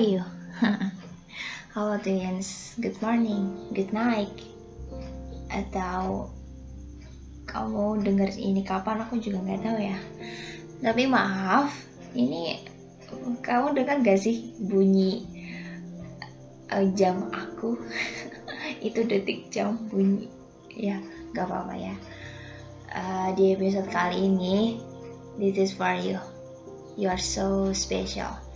[0.00, 0.24] you?
[1.76, 4.32] Halo twins, good morning, good night.
[5.52, 6.32] Atau
[7.44, 9.98] kamu denger ini kapan aku juga nggak tahu ya.
[10.80, 11.68] Tapi maaf,
[12.16, 12.64] ini
[13.44, 15.20] kamu dengar gak sih bunyi
[16.72, 17.76] uh, jam aku?
[18.88, 20.32] Itu detik jam bunyi.
[20.72, 21.04] Ya,
[21.36, 21.94] gak apa-apa ya.
[22.88, 24.80] Uh, di episode kali ini,
[25.36, 26.16] this is for you.
[26.96, 28.49] You are so special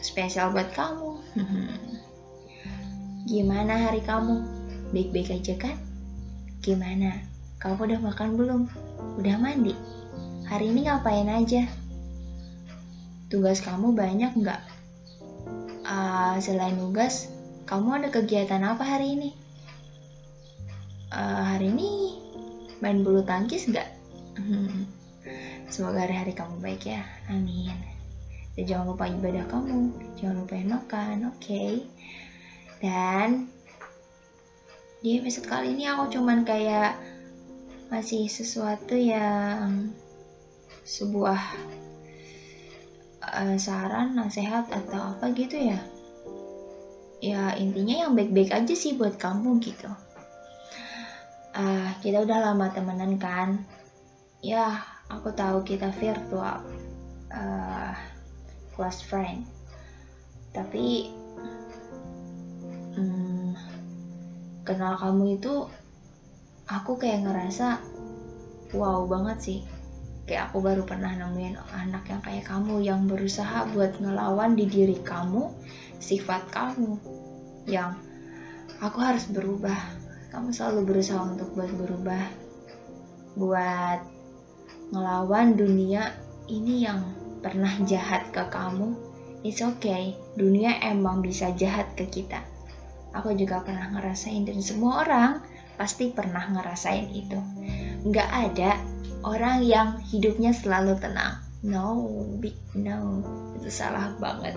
[0.00, 1.18] spesial buat kamu.
[3.28, 4.40] Gimana hari kamu?
[4.94, 5.76] Baik-baik aja kan?
[6.64, 7.20] Gimana?
[7.60, 8.62] Kamu udah makan belum?
[9.20, 9.76] Udah mandi?
[10.48, 11.68] Hari ini ngapain aja?
[13.28, 14.62] Tugas kamu banyak nggak?
[15.84, 17.28] Uh, selain tugas,
[17.68, 19.30] kamu ada kegiatan apa hari ini?
[21.12, 22.16] Uh, hari ini
[22.80, 23.88] main bulu tangkis nggak?
[25.68, 27.04] Semoga hari-hari kamu baik ya.
[27.28, 27.97] Amin.
[28.58, 31.38] Dan jangan lupa ibadah kamu, jangan lupa makan, oke?
[31.38, 31.86] Okay?
[32.82, 33.46] Dan
[34.98, 36.98] di episode kali ini aku cuman kayak
[37.86, 39.94] masih sesuatu yang
[40.82, 41.38] sebuah
[43.22, 45.78] uh, saran, nasihat atau apa gitu ya.
[47.22, 49.86] Ya intinya yang baik-baik aja sih buat kamu gitu.
[51.54, 53.62] Uh, kita udah lama temenan kan?
[54.42, 56.66] Ya, aku tahu kita virtual.
[57.30, 58.17] Uh,
[58.78, 59.42] close friend.
[60.54, 61.10] Tapi
[62.94, 63.58] hmm,
[64.62, 65.66] kenal kamu itu
[66.70, 67.82] aku kayak ngerasa
[68.78, 69.60] wow banget sih.
[70.30, 75.02] Kayak aku baru pernah nemuin anak yang kayak kamu yang berusaha buat ngelawan di diri
[75.02, 75.50] kamu
[75.98, 76.94] sifat kamu.
[77.66, 77.98] Yang
[78.78, 79.74] aku harus berubah.
[80.30, 82.22] Kamu selalu berusaha untuk buat berubah.
[83.34, 84.00] Buat
[84.92, 86.12] ngelawan dunia
[86.46, 87.00] ini yang
[87.38, 88.94] pernah jahat ke kamu,
[89.46, 90.14] it's okay.
[90.34, 92.42] Dunia emang bisa jahat ke kita.
[93.16, 95.30] Aku juga pernah ngerasain dan semua orang
[95.78, 97.38] pasti pernah ngerasain itu.
[98.04, 98.70] Nggak ada
[99.24, 101.40] orang yang hidupnya selalu tenang.
[101.58, 101.98] No,
[102.38, 103.18] big no,
[103.58, 104.54] itu salah banget.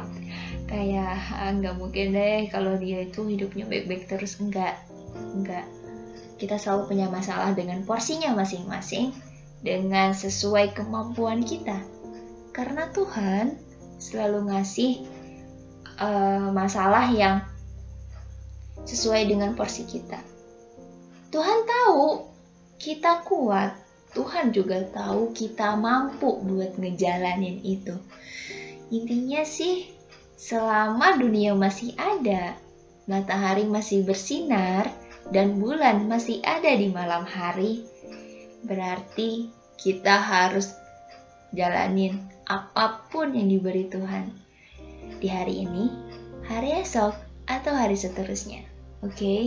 [0.70, 4.78] Kayak ah, nggak mungkin deh kalau dia itu hidupnya baik-baik terus enggak,
[5.34, 5.66] enggak.
[6.38, 9.14] Kita selalu punya masalah dengan porsinya masing-masing,
[9.66, 11.82] dengan sesuai kemampuan kita
[12.52, 13.56] karena Tuhan
[14.00, 14.92] selalu ngasih
[16.00, 17.44] uh, masalah yang
[18.84, 20.20] sesuai dengan porsi kita.
[21.32, 22.28] Tuhan tahu
[22.82, 23.78] kita kuat,
[24.12, 27.96] Tuhan juga tahu kita mampu buat ngejalanin itu.
[28.92, 29.88] Intinya sih,
[30.36, 32.60] selama dunia masih ada,
[33.08, 34.92] matahari masih bersinar,
[35.32, 37.88] dan bulan masih ada di malam hari,
[38.68, 39.48] berarti
[39.80, 40.76] kita harus
[41.56, 44.34] jalanin apa pun yang diberi Tuhan
[45.22, 45.92] di hari ini,
[46.50, 47.14] hari esok,
[47.46, 48.66] atau hari seterusnya.
[49.02, 49.42] Oke, okay?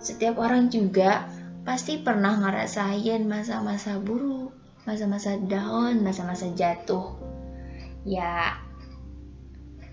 [0.00, 1.28] setiap orang juga
[1.68, 4.56] pasti pernah ngerasain masa-masa buruk,
[4.88, 7.12] masa-masa down, masa-masa jatuh.
[8.08, 8.56] Ya,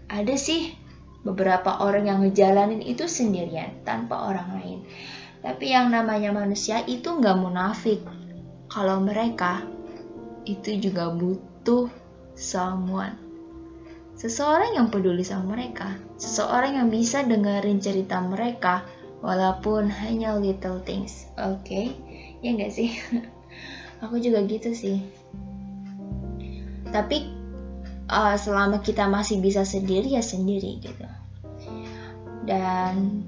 [0.08, 0.72] ada sih
[1.26, 4.80] beberapa orang yang ngejalanin itu sendirian tanpa orang lain.
[5.44, 8.02] Tapi yang namanya manusia itu nggak munafik.
[8.72, 9.75] Kalau mereka
[10.46, 11.90] itu juga butuh
[12.38, 13.18] someone.
[14.16, 18.88] Seseorang yang peduli sama mereka, seseorang yang bisa dengerin cerita mereka
[19.20, 21.28] walaupun hanya little things.
[21.36, 21.86] Oke, okay?
[22.40, 22.96] ya nggak sih?
[24.06, 25.04] Aku juga gitu sih.
[26.94, 27.28] Tapi
[28.08, 31.08] uh, selama kita masih bisa sendiri ya sendiri gitu.
[32.46, 33.26] Dan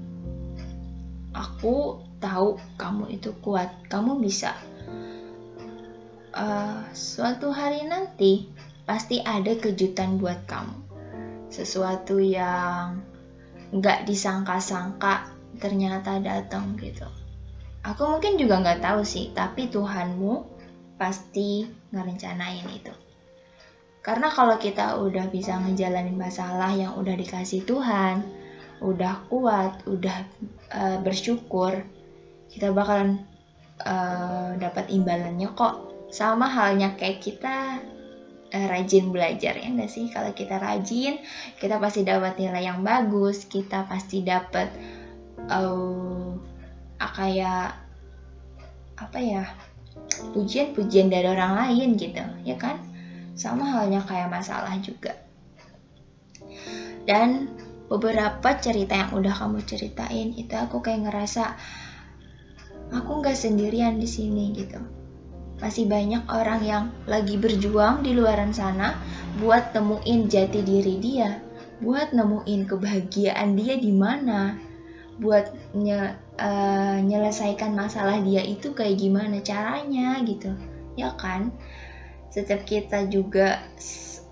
[1.34, 4.54] aku tahu kamu itu kuat, kamu bisa
[6.38, 8.46] uh, suatu hari nanti
[8.86, 10.86] pasti ada kejutan buat kamu.
[11.50, 13.02] Sesuatu yang
[13.74, 17.04] nggak disangka-sangka ternyata datang gitu.
[17.84, 20.46] Aku mungkin juga nggak tahu sih, tapi Tuhanmu
[20.96, 22.94] pasti ngerencanain itu.
[24.02, 28.24] Karena kalau kita udah bisa ngejalanin masalah yang udah dikasih Tuhan,
[28.80, 30.16] udah kuat, udah
[30.72, 31.84] uh, bersyukur,
[32.48, 33.20] kita bakalan
[33.84, 37.84] uh, dapat imbalannya kok sama halnya kayak kita
[38.52, 40.08] uh, rajin belajar ya enggak sih?
[40.08, 41.20] Kalau kita rajin
[41.60, 44.72] kita pasti dapat nilai yang bagus kita pasti dapat
[45.48, 46.36] uh,
[46.98, 47.74] kayak
[48.98, 49.42] apa ya
[50.34, 52.80] pujian-pujian dari orang lain gitu ya kan?
[53.38, 55.14] Sama halnya kayak masalah juga.
[57.06, 57.48] Dan
[57.88, 61.56] beberapa cerita yang udah kamu ceritain itu aku kayak ngerasa
[62.92, 64.97] aku nggak sendirian di sini gitu
[65.58, 68.94] Masih banyak orang yang lagi berjuang di luaran sana
[69.42, 71.42] buat temuin jati diri dia,
[71.82, 74.54] buat nemuin kebahagiaan dia di mana,
[75.18, 80.54] buat nye, uh, nyelesaikan masalah dia itu kayak gimana caranya gitu,
[80.94, 81.50] ya kan?
[82.30, 83.58] Setiap kita juga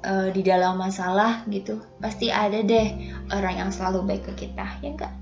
[0.07, 4.95] uh, di dalam masalah gitu, pasti ada deh orang yang selalu baik ke kita, ya
[4.95, 5.13] enggak?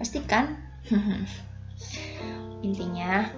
[0.00, 0.56] Pastikan.
[2.66, 3.28] Intinya,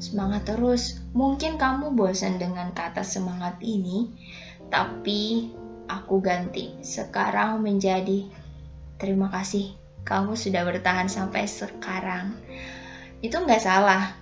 [0.00, 0.98] semangat terus.
[1.12, 4.08] Mungkin kamu bosan dengan kata semangat ini,
[4.72, 5.52] tapi
[5.86, 6.74] aku ganti.
[6.80, 8.26] Sekarang menjadi
[8.96, 12.32] terima kasih kamu sudah bertahan sampai sekarang.
[13.20, 14.16] Itu nggak salah,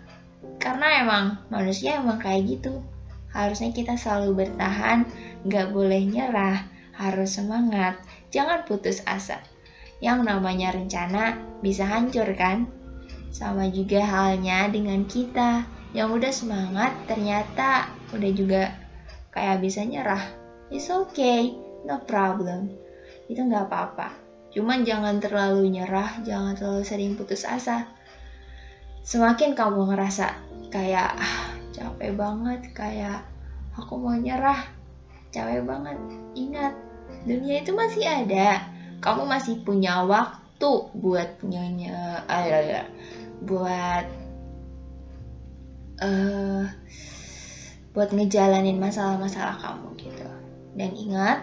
[0.58, 2.82] karena emang manusia emang kayak gitu.
[3.30, 5.06] Harusnya kita selalu bertahan,
[5.46, 6.66] nggak boleh nyerah,
[6.98, 8.00] harus semangat,
[8.34, 9.38] jangan putus asa.
[10.02, 12.66] Yang namanya rencana bisa hancur kan?
[13.28, 15.64] Sama juga halnya dengan kita
[15.96, 18.72] yang udah semangat ternyata udah juga
[19.32, 20.20] kayak bisa nyerah.
[20.68, 21.56] It's okay,
[21.88, 22.72] no problem.
[23.28, 24.08] Itu nggak apa-apa.
[24.52, 27.88] Cuman jangan terlalu nyerah, jangan terlalu sering putus asa.
[29.04, 30.36] Semakin kamu ngerasa
[30.68, 33.24] kayak ah, capek banget, kayak
[33.76, 34.68] aku mau nyerah,
[35.32, 35.96] capek banget.
[36.36, 36.74] Ingat,
[37.24, 38.64] dunia itu masih ada.
[39.00, 42.20] Kamu masih punya waktu buat nyanyi, uh,
[43.46, 44.06] buat
[46.02, 46.64] uh,
[47.98, 50.28] buat ngejalanin masalah-masalah kamu gitu.
[50.78, 51.42] Dan ingat,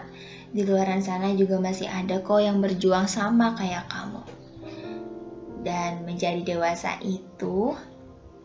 [0.56, 4.24] di luar sana juga masih ada kok yang berjuang sama kayak kamu.
[5.60, 7.76] Dan menjadi dewasa itu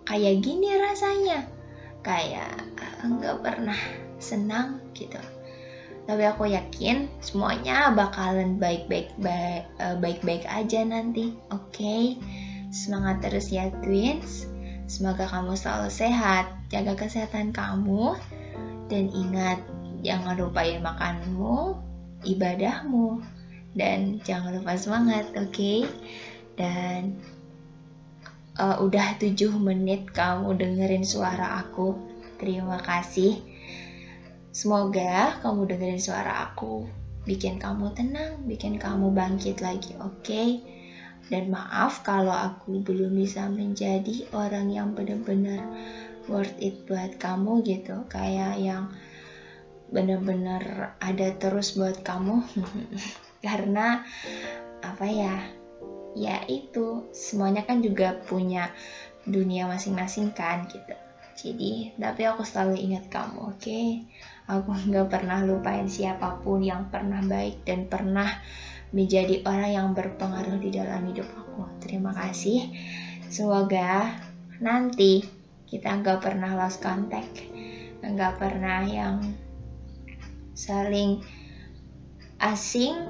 [0.03, 1.47] kayak gini rasanya.
[2.01, 2.67] Kayak
[3.05, 3.77] eh, pernah
[4.19, 5.21] senang gitu.
[6.09, 9.15] Tapi aku yakin semuanya bakalan baik-baik
[10.01, 11.37] baik-baik aja nanti.
[11.53, 11.71] Oke.
[11.71, 12.03] Okay?
[12.71, 14.47] Semangat terus ya twins.
[14.87, 18.15] Semoga kamu selalu sehat, jaga kesehatan kamu,
[18.87, 19.59] dan ingat
[20.03, 21.79] jangan lupain makanmu,
[22.27, 23.23] ibadahmu,
[23.75, 25.51] dan jangan lupa semangat, oke?
[25.51, 25.87] Okay?
[26.59, 27.19] Dan
[28.59, 31.95] uh, udah 7 menit kamu dengerin suara aku.
[32.35, 33.39] Terima kasih.
[34.51, 36.83] Semoga kamu dengerin suara aku,
[37.23, 40.19] bikin kamu tenang, bikin kamu bangkit lagi, oke?
[40.19, 40.80] Okay?
[41.31, 45.63] Dan maaf kalau aku belum bisa menjadi orang yang benar-benar
[46.27, 48.03] worth it buat kamu gitu.
[48.11, 48.91] Kayak yang
[49.95, 52.43] benar-benar ada terus buat kamu.
[53.45, 54.03] Karena
[54.83, 55.39] apa ya?
[56.11, 58.67] Ya itu, semuanya kan juga punya
[59.23, 60.91] dunia masing-masing kan gitu.
[61.39, 63.63] Jadi, tapi aku selalu ingat kamu, oke?
[63.63, 64.03] Okay?
[64.51, 68.27] Aku nggak pernah lupain siapa pun yang pernah baik dan pernah
[68.91, 71.63] menjadi orang yang berpengaruh di dalam hidup aku.
[71.79, 72.67] Terima kasih.
[73.31, 74.19] Semoga
[74.59, 75.23] nanti
[75.71, 77.47] kita nggak pernah lost contact,
[78.03, 79.31] nggak pernah yang
[80.51, 81.23] saling
[82.43, 83.07] asing.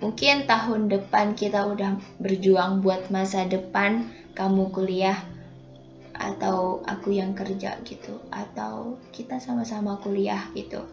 [0.00, 5.18] Mungkin tahun depan kita udah berjuang buat masa depan kamu kuliah
[6.16, 10.84] atau aku yang kerja gitu atau kita sama-sama kuliah gitu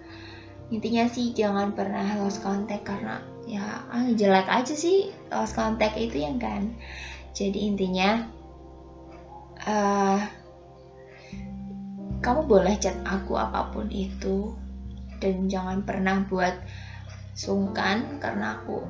[0.68, 6.24] intinya sih jangan pernah lost contact karena ya ah, jelek aja sih lost contact itu
[6.24, 6.76] yang kan.
[7.32, 8.26] Jadi intinya
[9.64, 10.20] uh,
[12.20, 14.52] kamu boleh chat aku apa pun itu
[15.24, 16.54] dan jangan pernah buat
[17.38, 18.82] sungkan karena aku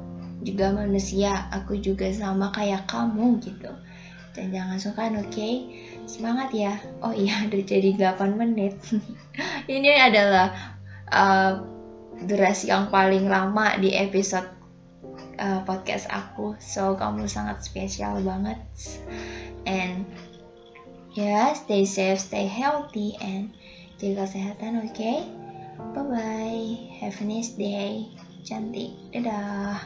[0.42, 3.70] juga manusia aku juga sama kayak kamu gitu.
[4.38, 5.34] Dan jangan sungkan oke?
[5.34, 5.66] Okay?
[6.08, 6.74] semangat ya.
[7.04, 8.78] Oh iya udah jadi 8 menit.
[9.68, 10.77] Ini adalah
[11.12, 11.64] uh,
[12.26, 14.48] durasi yang paling lama di episode
[15.38, 16.58] uh, podcast aku.
[16.58, 18.60] So kamu sangat spesial banget.
[19.68, 20.08] And
[21.18, 23.50] ya yeah, stay safe stay healthy and
[23.98, 25.26] jaga kesehatan oke okay?
[25.98, 26.66] bye bye
[27.02, 28.10] have a nice day.
[28.48, 28.96] Cantik.
[29.12, 29.84] Dadah